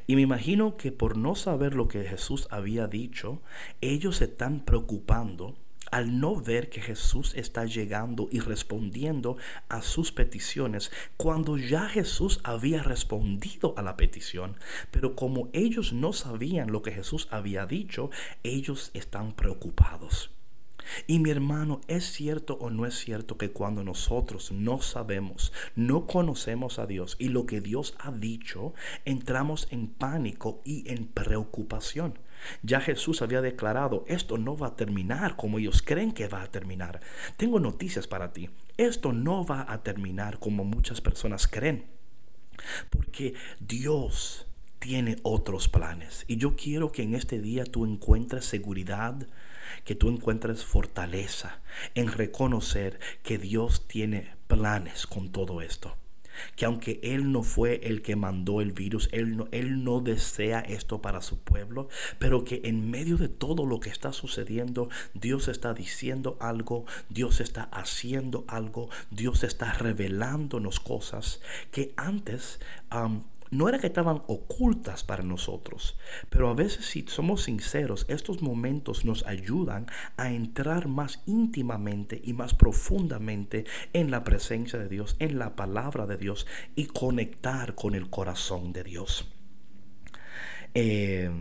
Y 0.06 0.16
me 0.16 0.22
imagino 0.22 0.78
que 0.78 0.92
por 0.92 1.18
no 1.18 1.36
saber 1.36 1.74
lo 1.74 1.88
que 1.88 2.04
Jesús 2.04 2.48
había 2.52 2.88
dicho, 2.88 3.42
ellos 3.82 4.18
se 4.18 4.26
están 4.26 4.60
preocupando 4.60 5.56
al 5.92 6.20
no 6.20 6.36
ver 6.36 6.70
que 6.70 6.82
Jesús 6.82 7.34
está 7.36 7.66
llegando 7.66 8.28
y 8.32 8.40
respondiendo 8.40 9.38
a 9.70 9.82
sus 9.82 10.12
peticiones, 10.12 10.92
cuando 11.18 11.58
ya 11.58 11.88
Jesús 11.88 12.40
había 12.44 12.84
respondido 12.84 13.74
a 13.78 13.82
la 13.82 13.98
petición, 13.98 14.58
pero 14.92 15.16
como 15.16 15.50
ellos 15.54 15.94
no 15.94 16.14
sabían 16.14 16.72
lo 16.72 16.82
que 16.82 16.92
Jesús 16.92 17.28
había 17.32 17.66
dicho, 17.66 18.10
ellos 18.44 18.92
están 18.94 19.34
preocupados. 19.34 20.32
Y 21.06 21.20
mi 21.20 21.30
hermano, 21.30 21.82
¿es 21.88 22.06
cierto 22.06 22.56
o 22.56 22.70
no 22.70 22.86
es 22.86 22.96
cierto 22.96 23.38
que 23.38 23.52
cuando 23.52 23.84
nosotros 23.84 24.52
no 24.52 24.82
sabemos, 24.82 25.52
no 25.76 26.08
conocemos 26.08 26.80
a 26.80 26.86
Dios 26.86 27.16
y 27.20 27.30
lo 27.30 27.46
que 27.46 27.62
Dios 27.62 27.96
ha 28.00 28.12
dicho, 28.12 28.74
entramos 29.06 29.68
en 29.72 29.88
pánico 29.88 30.62
y 30.64 30.90
en 30.92 31.08
preocupación? 31.08 32.18
Ya 32.62 32.82
Jesús 32.82 33.22
había 33.22 33.42
declarado, 33.42 34.04
esto 34.08 34.38
no 34.38 34.58
va 34.58 34.68
a 34.68 34.76
terminar 34.76 35.36
como 35.36 35.60
ellos 35.60 35.82
creen 35.82 36.12
que 36.12 36.28
va 36.28 36.44
a 36.44 36.52
terminar. 36.52 37.02
Tengo 37.38 37.60
noticias 37.60 38.08
para 38.08 38.34
ti. 38.34 38.50
Esto 38.78 39.14
no 39.14 39.46
va 39.46 39.66
a 39.68 39.84
terminar 39.84 40.40
como 40.40 40.64
muchas 40.64 41.02
personas 41.02 41.48
creen. 41.48 41.86
Porque 42.90 43.34
Dios 43.60 44.48
tiene 44.80 45.18
otros 45.24 45.68
planes. 45.68 46.26
Y 46.28 46.38
yo 46.38 46.56
quiero 46.56 46.92
que 46.92 47.04
en 47.04 47.16
este 47.16 47.40
día 47.40 47.66
tú 47.66 47.86
encuentres 47.86 48.46
seguridad, 48.46 49.28
que 49.84 49.96
tú 49.96 50.10
encuentres 50.10 50.64
fortaleza 50.64 51.62
en 51.96 52.12
reconocer 52.12 53.00
que 53.24 53.38
Dios 53.38 53.88
tiene 53.88 54.36
planes 54.48 55.08
con 55.08 55.32
todo 55.32 55.62
esto 55.62 55.98
que 56.56 56.66
aunque 56.66 57.00
Él 57.04 57.32
no 57.32 57.44
fue 57.44 57.82
el 57.84 58.02
que 58.02 58.16
mandó 58.16 58.62
el 58.62 58.72
virus, 58.72 59.10
Él 59.12 59.38
no, 59.38 59.48
él 59.52 59.84
no 59.84 60.00
desea 60.02 60.60
esto 60.60 61.02
para 61.02 61.22
su 61.22 61.40
pueblo, 61.40 61.90
pero 62.20 62.44
que 62.44 62.62
en 62.66 62.90
medio 62.90 63.18
de 63.18 63.30
todo 63.30 63.66
lo 63.66 63.80
que 63.80 63.90
está 63.90 64.14
sucediendo, 64.14 64.90
Dios 65.14 65.48
está 65.48 65.74
diciendo 65.74 66.38
algo, 66.40 66.86
Dios 67.10 67.40
está 67.40 67.64
haciendo 67.72 68.46
algo, 68.48 68.90
Dios 69.12 69.44
está 69.44 69.74
revelándonos 69.74 70.80
cosas 70.80 71.42
que 71.72 71.94
antes 71.98 72.60
no 73.52 73.70
era 73.70 73.80
que 73.80 73.88
estaban 73.88 74.22
ocultas 74.28 75.04
para 75.04 75.24
nosotros, 75.24 75.98
pero 76.30 76.50
a 76.50 76.54
veces 76.54 76.86
si 76.86 77.06
somos 77.08 77.44
sinceros, 77.44 78.06
estos 78.10 78.42
momentos 78.42 79.06
nos 79.06 79.26
ayudan 79.26 79.88
a 80.18 80.32
entrar 80.32 80.88
más 80.88 81.22
íntimamente 81.26 82.22
y 82.24 82.34
más 82.34 82.54
profundamente 82.54 83.66
en 83.94 84.12
la 84.12 84.24
presencia 84.24 84.80
de 84.80 84.90
Dios, 84.90 85.16
en 85.20 85.40
la 85.40 85.56
palabra 85.56 86.06
de 86.06 86.18
Dios 86.18 86.48
y 86.76 86.86
conectar 86.86 87.76
con 87.76 87.96
el 87.96 88.10
corazón 88.10 88.74
de 88.74 88.84
Dios. 88.84 89.26
Eh, 90.74 91.32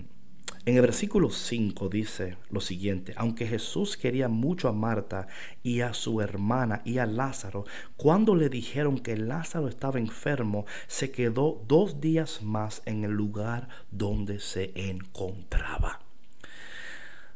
en 0.67 0.75
el 0.75 0.83
versículo 0.83 1.31
5 1.31 1.89
dice 1.89 2.39
lo 2.51 2.61
siguiente, 2.61 3.15
aunque 3.17 3.47
Jesús 3.47 3.97
quería 3.97 4.29
mucho 4.29 4.69
a 4.69 4.73
Marta 4.73 5.29
y 5.63 5.81
a 5.81 5.95
su 5.95 6.21
hermana 6.21 6.83
y 6.85 6.99
a 6.99 7.07
Lázaro, 7.07 7.65
cuando 7.97 8.35
le 8.35 8.49
dijeron 8.49 8.99
que 8.99 9.17
Lázaro 9.17 9.69
estaba 9.69 10.01
enfermo, 10.01 10.67
se 10.89 11.13
quedó 11.13 11.63
dos 11.69 12.01
días 12.01 12.43
más 12.43 12.83
en 12.85 13.05
el 13.05 13.13
lugar 13.13 13.69
donde 13.93 14.41
se 14.41 14.73
encontraba. 14.75 16.01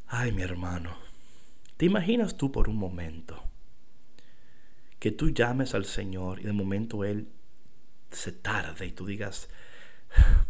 Ay, 0.09 0.33
mi 0.33 0.43
hermano, 0.43 0.97
¿te 1.77 1.87
imaginas 1.87 2.37
tú 2.37 2.51
por 2.51 2.69
un 2.69 2.77
momento 2.77 3.45
que 4.99 5.13
tú 5.13 5.31
llames 5.31 5.77
al 5.77 5.85
Señor 5.85 6.41
y 6.41 6.43
de 6.43 6.53
momento 6.53 7.05
Él 7.05 7.29
se 8.11 8.33
tarde 8.33 8.87
y 8.87 8.91
tú 8.91 9.07
digas, 9.07 9.49
¿por 10.11 10.50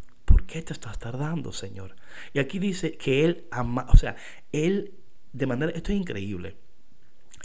qué 0.51 0.63
te 0.63 0.73
estás 0.73 0.99
tardando, 0.99 1.53
Señor? 1.53 1.95
Y 2.33 2.41
aquí 2.41 2.59
dice 2.59 2.97
que 2.97 3.25
Él 3.25 3.47
ama, 3.53 3.87
o 3.89 3.97
sea, 3.97 4.17
Él, 4.51 4.95
de 5.33 5.47
manera, 5.47 5.73
esto 5.73 5.93
es 5.93 5.99
increíble. 5.99 6.57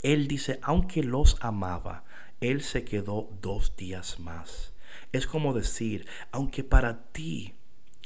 Él 0.02 0.26
dice, 0.26 0.58
aunque 0.62 1.04
los 1.04 1.36
amaba, 1.40 2.04
Él 2.40 2.62
se 2.62 2.84
quedó 2.84 3.30
dos 3.40 3.76
días 3.76 4.18
más. 4.18 4.72
Es 5.12 5.26
como 5.28 5.54
decir, 5.54 6.06
aunque 6.32 6.64
para 6.64 7.04
ti 7.12 7.54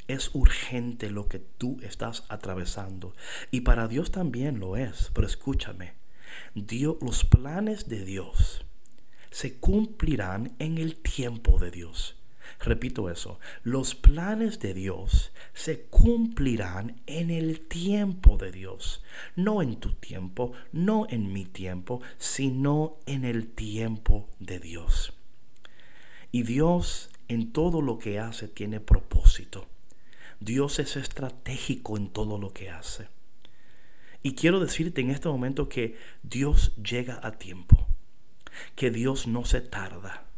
es 0.07 0.35
urgente 0.35 1.11
lo 1.11 1.29
que 1.29 1.39
tú 1.39 1.79
estás 1.83 2.25
atravesando, 2.29 3.15
y 3.51 3.63
para 3.63 3.89
Dios 3.89 4.11
también 4.11 4.61
lo 4.61 4.77
es, 4.77 5.11
pero 5.15 5.27
escúchame, 5.27 5.95
Dios, 6.55 6.97
los 7.01 7.25
planes 7.25 7.89
de 7.89 8.05
Dios 8.05 8.67
se 9.31 9.59
cumplirán 9.59 10.55
en 10.59 10.77
el 10.77 10.97
tiempo 10.97 11.59
de 11.59 11.71
Dios. 11.71 12.20
Repito 12.59 13.09
eso, 13.11 13.39
los 13.63 13.95
planes 13.95 14.59
de 14.61 14.75
Dios 14.75 15.33
se 15.55 15.83
cumplirán 15.83 17.01
en 17.07 17.31
el 17.31 17.61
tiempo 17.61 18.37
de 18.37 18.51
Dios, 18.51 19.03
no 19.37 19.63
en 19.63 19.77
tu 19.77 19.95
tiempo, 19.95 20.53
no 20.73 21.07
en 21.09 21.33
mi 21.33 21.45
tiempo, 21.45 22.01
sino 22.19 22.99
en 23.07 23.25
el 23.25 23.49
tiempo 23.49 24.29
de 24.39 24.59
Dios. 24.59 25.13
Y 26.33 26.43
Dios 26.43 27.11
en 27.29 27.53
todo 27.53 27.81
lo 27.83 27.99
que 27.99 28.19
hace 28.19 28.49
tiene 28.49 28.81
propósito. 28.81 29.67
Dios 30.41 30.79
es 30.79 30.97
estratégico 30.97 31.97
en 31.97 32.09
todo 32.09 32.39
lo 32.39 32.53
que 32.53 32.71
hace. 32.71 33.09
Y 34.23 34.35
quiero 34.35 34.61
decirte 34.61 35.01
en 35.01 35.11
este 35.11 35.29
momento 35.29 35.69
que 35.69 35.97
Dios 36.23 36.75
llega 36.77 37.21
a 37.23 37.33
tiempo, 37.33 37.87
que 38.75 38.91
Dios 38.91 39.27
no 39.27 39.45
se 39.45 39.61
tarda 39.61 40.30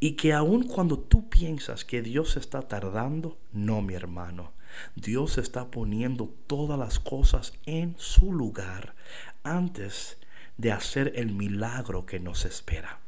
y 0.00 0.12
que 0.12 0.32
aun 0.32 0.64
cuando 0.64 0.98
tú 0.98 1.28
piensas 1.28 1.84
que 1.84 2.02
Dios 2.02 2.36
está 2.36 2.62
tardando, 2.62 3.38
no, 3.52 3.82
mi 3.82 3.94
hermano. 3.94 4.52
Dios 4.94 5.38
está 5.38 5.70
poniendo 5.70 6.32
todas 6.46 6.78
las 6.78 7.00
cosas 7.00 7.54
en 7.66 7.94
su 7.98 8.32
lugar 8.32 8.94
antes 9.42 10.18
de 10.56 10.72
hacer 10.72 11.12
el 11.16 11.32
milagro 11.32 12.06
que 12.06 12.20
nos 12.20 12.44
espera. 12.44 13.00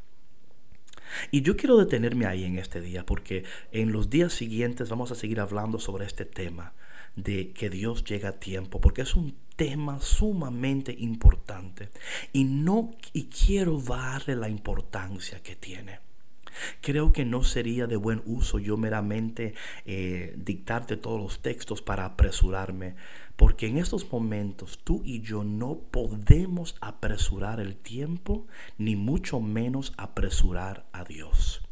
Y 1.30 1.42
yo 1.42 1.56
quiero 1.56 1.76
detenerme 1.76 2.26
ahí 2.26 2.44
en 2.44 2.58
este 2.58 2.80
día 2.80 3.04
porque 3.04 3.44
en 3.72 3.92
los 3.92 4.10
días 4.10 4.32
siguientes 4.32 4.88
vamos 4.88 5.10
a 5.10 5.16
seguir 5.16 5.40
hablando 5.40 5.78
sobre 5.78 6.06
este 6.06 6.24
tema 6.24 6.72
de 7.16 7.52
que 7.52 7.68
Dios 7.68 8.04
llega 8.04 8.30
a 8.30 8.38
tiempo, 8.38 8.80
porque 8.80 9.02
es 9.02 9.16
un 9.16 9.36
tema 9.56 10.00
sumamente 10.00 10.94
importante 10.96 11.90
y 12.32 12.44
no 12.44 12.92
y 13.12 13.24
quiero 13.24 13.80
darle 13.80 14.36
la 14.36 14.48
importancia 14.48 15.42
que 15.42 15.56
tiene. 15.56 15.98
Creo 16.80 17.12
que 17.12 17.24
no 17.24 17.42
sería 17.42 17.86
de 17.86 17.96
buen 17.96 18.22
uso 18.26 18.58
yo 18.58 18.76
meramente 18.76 19.54
eh, 19.84 20.34
dictarte 20.36 20.96
todos 20.96 21.20
los 21.20 21.40
textos 21.40 21.82
para 21.82 22.04
apresurarme, 22.04 22.94
porque 23.36 23.66
en 23.66 23.78
estos 23.78 24.10
momentos 24.10 24.80
tú 24.84 25.02
y 25.04 25.20
yo 25.20 25.44
no 25.44 25.78
podemos 25.90 26.76
apresurar 26.80 27.60
el 27.60 27.76
tiempo, 27.76 28.46
ni 28.78 28.96
mucho 28.96 29.40
menos 29.40 29.92
apresurar 29.96 30.86
a 30.92 31.04
Dios. 31.04 31.62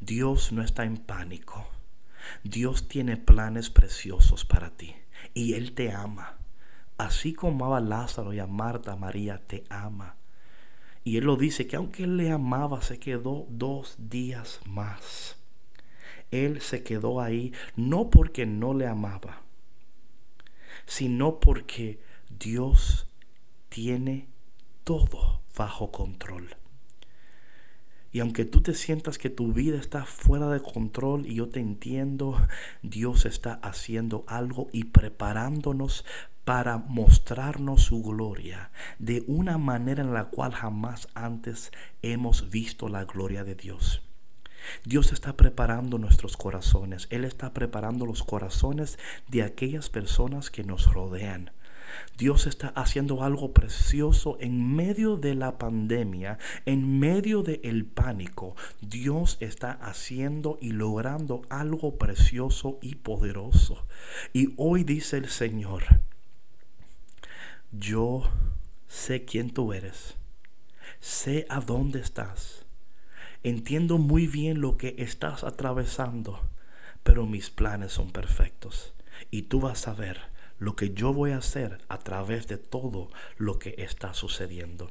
Dios 0.00 0.52
no 0.52 0.62
está 0.62 0.84
en 0.84 0.96
pánico. 0.96 1.68
Dios 2.44 2.88
tiene 2.88 3.16
planes 3.16 3.70
preciosos 3.70 4.44
para 4.44 4.70
ti 4.70 4.94
y 5.34 5.54
Él 5.54 5.72
te 5.72 5.92
ama. 5.92 6.36
Así 6.98 7.32
como 7.32 7.64
amaba 7.64 7.78
a 7.78 7.80
Lázaro 7.80 8.32
y 8.32 8.40
a 8.40 8.46
Marta, 8.46 8.96
María 8.96 9.38
te 9.46 9.64
ama. 9.70 10.16
Y 11.02 11.16
él 11.16 11.24
lo 11.24 11.36
dice 11.36 11.66
que 11.66 11.76
aunque 11.76 12.04
él 12.04 12.16
le 12.16 12.30
amaba, 12.30 12.82
se 12.82 12.98
quedó 12.98 13.46
dos 13.48 13.96
días 13.98 14.60
más. 14.66 15.36
Él 16.30 16.60
se 16.60 16.82
quedó 16.82 17.20
ahí 17.20 17.52
no 17.74 18.10
porque 18.10 18.46
no 18.46 18.74
le 18.74 18.86
amaba, 18.86 19.42
sino 20.86 21.40
porque 21.40 22.00
Dios 22.38 23.08
tiene 23.68 24.28
todo 24.84 25.40
bajo 25.56 25.90
control. 25.90 26.56
Y 28.12 28.20
aunque 28.20 28.44
tú 28.44 28.60
te 28.60 28.74
sientas 28.74 29.18
que 29.18 29.30
tu 29.30 29.52
vida 29.52 29.78
está 29.78 30.04
fuera 30.04 30.48
de 30.48 30.60
control 30.60 31.26
y 31.26 31.36
yo 31.36 31.48
te 31.48 31.60
entiendo, 31.60 32.36
Dios 32.82 33.24
está 33.24 33.54
haciendo 33.62 34.24
algo 34.26 34.68
y 34.72 34.84
preparándonos 34.84 36.04
para 36.44 36.78
mostrarnos 36.78 37.82
su 37.82 38.02
gloria 38.02 38.70
de 38.98 39.24
una 39.26 39.58
manera 39.58 40.02
en 40.02 40.12
la 40.12 40.26
cual 40.26 40.52
jamás 40.52 41.08
antes 41.14 41.70
hemos 42.02 42.50
visto 42.50 42.88
la 42.88 43.04
gloria 43.04 43.44
de 43.44 43.54
Dios. 43.54 44.02
Dios 44.84 45.12
está 45.12 45.36
preparando 45.36 45.98
nuestros 45.98 46.36
corazones. 46.36 47.06
Él 47.10 47.24
está 47.24 47.52
preparando 47.52 48.06
los 48.06 48.22
corazones 48.22 48.98
de 49.28 49.42
aquellas 49.42 49.88
personas 49.88 50.50
que 50.50 50.64
nos 50.64 50.92
rodean. 50.92 51.50
Dios 52.16 52.46
está 52.46 52.68
haciendo 52.68 53.24
algo 53.24 53.52
precioso 53.52 54.36
en 54.40 54.76
medio 54.76 55.16
de 55.16 55.34
la 55.34 55.58
pandemia, 55.58 56.38
en 56.66 57.00
medio 57.00 57.42
del 57.42 57.60
el 57.64 57.84
pánico. 57.84 58.54
Dios 58.80 59.38
está 59.40 59.72
haciendo 59.72 60.58
y 60.60 60.70
logrando 60.70 61.42
algo 61.48 61.96
precioso 61.98 62.78
y 62.80 62.96
poderoso. 62.96 63.86
Y 64.32 64.54
hoy 64.56 64.84
dice 64.84 65.16
el 65.16 65.28
Señor, 65.28 65.82
yo 67.72 68.30
sé 68.88 69.24
quién 69.24 69.50
tú 69.50 69.72
eres, 69.72 70.16
sé 70.98 71.46
a 71.48 71.60
dónde 71.60 72.00
estás, 72.00 72.66
entiendo 73.42 73.98
muy 73.98 74.26
bien 74.26 74.60
lo 74.60 74.76
que 74.76 74.96
estás 74.98 75.44
atravesando, 75.44 76.40
pero 77.02 77.26
mis 77.26 77.50
planes 77.50 77.92
son 77.92 78.10
perfectos. 78.10 78.94
Y 79.30 79.42
tú 79.42 79.60
vas 79.60 79.86
a 79.86 79.94
ver 79.94 80.18
lo 80.58 80.76
que 80.76 80.92
yo 80.92 81.12
voy 81.12 81.30
a 81.30 81.38
hacer 81.38 81.78
a 81.88 81.98
través 81.98 82.46
de 82.48 82.58
todo 82.58 83.10
lo 83.38 83.58
que 83.58 83.74
está 83.78 84.14
sucediendo. 84.14 84.90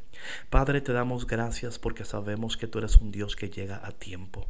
Padre, 0.49 0.81
te 0.81 0.93
damos 0.93 1.27
gracias 1.27 1.77
porque 1.77 2.05
sabemos 2.05 2.57
que 2.57 2.67
tú 2.67 2.79
eres 2.79 2.97
un 2.97 3.11
Dios 3.11 3.35
que 3.35 3.49
llega 3.49 3.85
a 3.85 3.91
tiempo 3.91 4.47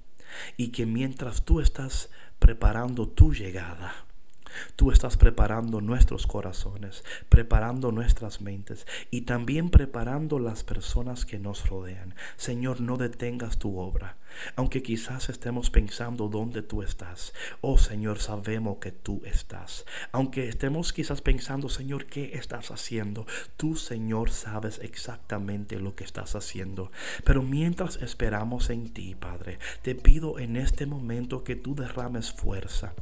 y 0.56 0.70
que 0.70 0.86
mientras 0.86 1.44
tú 1.44 1.60
estás 1.60 2.10
preparando 2.40 3.10
tu 3.10 3.34
llegada, 3.34 4.06
Tú 4.76 4.92
estás 4.92 5.18
preparando 5.18 5.82
nuestros 5.82 6.28
corazones, 6.28 7.04
preparando 7.30 7.92
nuestras 7.92 8.42
mentes 8.42 8.86
y 9.12 9.22
también 9.22 9.70
preparando 9.70 10.40
las 10.40 10.64
personas 10.64 11.26
que 11.26 11.40
nos 11.40 11.70
rodean. 11.70 12.16
Señor, 12.38 12.82
no 12.82 12.98
detengas 12.98 13.58
tu 13.58 13.80
obra. 13.80 14.18
Aunque 14.56 14.84
quizás 14.84 15.30
estemos 15.30 15.70
pensando 15.70 16.28
dónde 16.28 16.62
tú 16.62 16.84
estás. 16.84 17.34
Oh 17.62 17.78
Señor, 17.78 18.20
sabemos 18.20 18.78
que 18.78 18.92
tú 18.92 19.22
estás. 19.26 19.86
Aunque 20.12 20.48
estemos 20.48 20.94
quizás 20.94 21.22
pensando, 21.22 21.70
Señor, 21.70 22.06
¿qué 22.06 22.32
estás 22.34 22.72
haciendo? 22.72 23.26
Tú, 23.58 23.76
Señor, 23.76 24.32
sabes 24.32 24.80
exactamente 24.80 25.80
lo 25.80 25.96
que 25.96 26.04
estás 26.04 26.36
haciendo. 26.36 26.92
Pero 27.24 27.42
mientras 27.44 27.98
esperamos 27.98 28.70
en 28.70 28.94
ti, 28.94 29.16
Padre, 29.16 29.60
te 29.82 29.96
pido 29.96 30.40
en 30.40 30.56
este 30.56 30.86
momento 30.86 31.44
que 31.44 31.56
tú 31.56 31.76
derrames 31.76 32.32
fuerza 32.32 32.94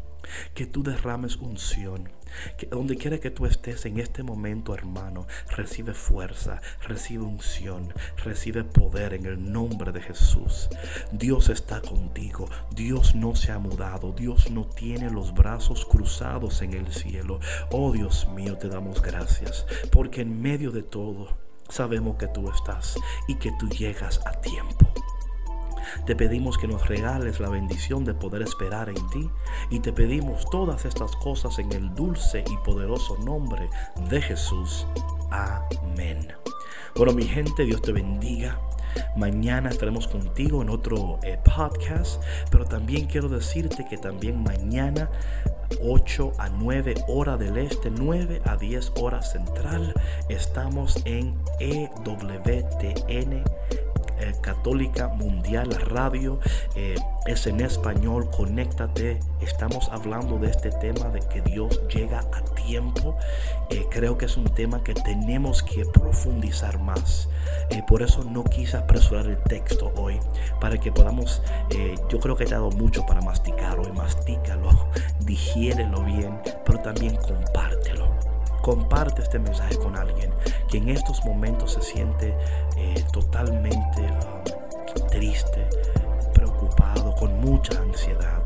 que 0.53 0.65
tú 0.65 0.83
derrames 0.83 1.37
unción. 1.37 2.09
Que 2.57 2.67
donde 2.67 2.97
quiera 2.97 3.19
que 3.19 3.31
tú 3.31 3.45
estés 3.45 3.85
en 3.85 3.99
este 3.99 4.21
momento, 4.21 4.73
hermano, 4.73 5.27
recibe 5.49 5.93
fuerza, 5.93 6.61
recibe 6.81 7.23
unción, 7.23 7.93
recibe 8.23 8.63
poder 8.63 9.13
en 9.13 9.25
el 9.25 9.51
nombre 9.51 9.91
de 9.91 10.01
Jesús. 10.01 10.69
Dios 11.11 11.49
está 11.49 11.81
contigo. 11.81 12.49
Dios 12.71 13.15
no 13.15 13.35
se 13.35 13.51
ha 13.51 13.59
mudado. 13.59 14.11
Dios 14.11 14.51
no 14.51 14.65
tiene 14.65 15.09
los 15.09 15.33
brazos 15.33 15.85
cruzados 15.85 16.61
en 16.61 16.73
el 16.73 16.93
cielo. 16.93 17.39
Oh 17.71 17.91
Dios 17.91 18.27
mío, 18.29 18.57
te 18.57 18.67
damos 18.67 19.01
gracias. 19.01 19.65
Porque 19.91 20.21
en 20.21 20.41
medio 20.41 20.71
de 20.71 20.83
todo 20.83 21.37
sabemos 21.69 22.17
que 22.17 22.27
tú 22.27 22.49
estás 22.49 22.95
y 23.27 23.35
que 23.35 23.51
tú 23.59 23.69
llegas 23.69 24.19
a 24.25 24.31
tiempo. 24.41 24.87
Te 26.05 26.15
pedimos 26.15 26.57
que 26.57 26.67
nos 26.67 26.87
regales 26.87 27.39
la 27.39 27.49
bendición 27.49 28.05
de 28.05 28.13
poder 28.13 28.41
esperar 28.41 28.89
en 28.89 29.09
ti 29.09 29.29
y 29.69 29.79
te 29.79 29.93
pedimos 29.93 30.49
todas 30.49 30.85
estas 30.85 31.15
cosas 31.15 31.59
en 31.59 31.71
el 31.71 31.93
dulce 31.95 32.43
y 32.49 32.57
poderoso 32.65 33.17
nombre 33.17 33.69
de 34.09 34.21
Jesús. 34.21 34.87
Amén. 35.29 36.27
Bueno, 36.95 37.13
mi 37.13 37.23
gente, 37.23 37.65
Dios 37.65 37.81
te 37.81 37.91
bendiga. 37.91 38.59
Mañana 39.15 39.69
estaremos 39.69 40.07
contigo 40.07 40.61
en 40.61 40.69
otro 40.69 41.19
eh, 41.23 41.37
podcast, 41.43 42.21
pero 42.49 42.65
también 42.65 43.05
quiero 43.05 43.29
decirte 43.29 43.85
que 43.87 43.97
también 43.97 44.41
mañana 44.41 45.09
8 45.81 46.33
a 46.37 46.49
9 46.49 46.95
hora 47.07 47.37
del 47.37 47.57
este, 47.57 47.91
9 47.91 48.41
a 48.45 48.57
10 48.57 48.93
horas 48.99 49.31
central, 49.31 49.93
estamos 50.29 51.01
en 51.05 51.35
EWTN 51.59 53.43
eh, 54.19 54.33
Católica 54.41 55.07
Mundial 55.09 55.71
Radio. 55.71 56.39
Eh, 56.75 56.95
es 57.25 57.47
en 57.47 57.61
español, 57.61 58.29
conéctate. 58.29 59.19
Estamos 59.41 59.89
hablando 59.91 60.37
de 60.37 60.49
este 60.49 60.71
tema 60.71 61.09
de 61.09 61.19
que 61.19 61.41
Dios 61.41 61.81
llega 61.87 62.19
a 62.19 62.41
tiempo. 62.55 63.17
Eh, 63.69 63.85
creo 63.89 64.17
que 64.17 64.25
es 64.25 64.37
un 64.37 64.45
tema 64.45 64.83
que 64.83 64.93
tenemos 64.93 65.63
que 65.63 65.85
profundizar 65.85 66.79
más. 66.79 67.29
por 67.87 68.01
eso 68.01 68.23
no 68.23 68.43
quise 68.43 68.75
apresurar 68.75 69.27
el 69.27 69.37
texto 69.43 69.93
hoy, 69.95 70.19
para 70.59 70.77
que 70.77 70.91
podamos, 70.91 71.41
yo 72.09 72.19
creo 72.19 72.35
que 72.35 72.43
he 72.43 72.47
dado 72.47 72.69
mucho 72.71 73.05
para 73.05 73.21
masticar 73.21 73.79
hoy. 73.79 73.91
Mastícalo, 73.93 74.69
digiérelo 75.21 76.03
bien, 76.03 76.41
pero 76.65 76.79
también 76.79 77.15
compártelo. 77.15 78.07
Comparte 78.61 79.21
este 79.21 79.39
mensaje 79.39 79.77
con 79.77 79.95
alguien 79.95 80.31
que 80.67 80.77
en 80.77 80.89
estos 80.89 81.23
momentos 81.25 81.73
se 81.73 81.81
siente 81.81 82.35
eh, 82.77 83.03
totalmente 83.11 84.01
um, 84.01 85.07
triste, 85.09 85.67
preocupado, 86.33 87.15
con 87.15 87.39
mucha 87.39 87.79
ansiedad. 87.79 88.41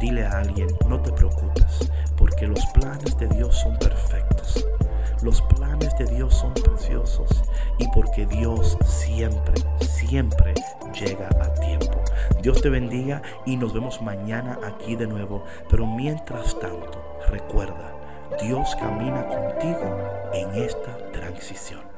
Dile 0.00 0.26
a 0.26 0.38
alguien, 0.38 0.68
no 0.88 1.00
te 1.00 1.12
preocupes, 1.12 1.90
porque 2.16 2.46
los 2.46 2.64
planes 2.66 3.16
de 3.18 3.28
Dios 3.28 3.56
son 3.56 3.76
perfectos. 3.78 4.66
Los 5.22 5.40
planes 5.42 5.96
de 5.98 6.06
Dios 6.06 6.34
son 6.34 6.52
preciosos 6.54 7.44
y 7.78 7.86
porque 7.88 8.26
Dios 8.26 8.76
siempre, 8.84 9.62
siempre 9.80 10.54
llega 10.92 11.28
a 11.40 11.54
tiempo. 11.54 12.02
Dios 12.42 12.60
te 12.60 12.68
bendiga 12.68 13.22
y 13.46 13.56
nos 13.56 13.72
vemos 13.72 14.02
mañana 14.02 14.58
aquí 14.64 14.96
de 14.96 15.06
nuevo. 15.06 15.44
Pero 15.70 15.86
mientras 15.86 16.58
tanto, 16.58 17.18
recuerda, 17.28 17.92
Dios 18.42 18.74
camina 18.74 19.24
contigo 19.28 19.96
en 20.32 20.54
esta 20.64 21.11
transición. 21.34 21.91